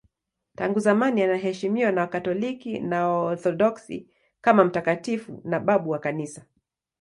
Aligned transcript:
Tangu 0.55 0.79
zamani 0.79 1.23
anaheshimiwa 1.23 1.91
na 1.91 2.01
Wakatoliki 2.01 2.79
na 2.79 3.07
Waorthodoksi 3.07 4.07
kama 4.41 4.63
mtakatifu 4.63 5.41
na 5.45 5.59
babu 5.59 5.89
wa 5.89 5.99
Kanisa. 5.99 6.45